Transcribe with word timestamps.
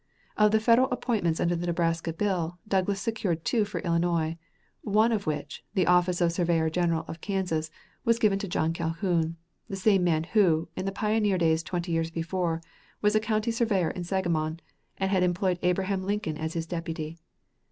Of 0.35 0.49
the 0.49 0.59
Federal 0.59 0.89
appointments 0.89 1.39
under 1.39 1.55
the 1.55 1.67
Nebraska 1.67 2.11
bill, 2.11 2.57
Douglas 2.67 2.99
secured 2.99 3.45
two 3.45 3.65
for 3.65 3.81
Illinois, 3.81 4.35
one 4.81 5.11
of 5.11 5.27
which, 5.27 5.63
the 5.75 5.85
office 5.85 6.21
of 6.21 6.31
surveyor 6.31 6.71
general 6.71 7.05
of 7.07 7.21
Kansas, 7.21 7.69
was 8.03 8.17
given 8.17 8.39
to 8.39 8.47
John 8.47 8.73
Calhoun, 8.73 9.37
the 9.69 9.75
same 9.75 10.03
man 10.03 10.23
who, 10.23 10.69
in 10.75 10.85
the 10.87 10.91
pioneer 10.91 11.37
days 11.37 11.61
twenty 11.61 11.91
years 11.91 12.09
before, 12.09 12.63
was 13.03 13.15
county 13.21 13.51
surveyor 13.51 13.91
in 13.91 14.03
Sangamon 14.03 14.59
and 14.97 15.11
had 15.11 15.21
employed 15.21 15.59
Abraham 15.61 16.01
Lincoln 16.03 16.35
as 16.35 16.53
his 16.53 16.65
deputy. 16.65 17.19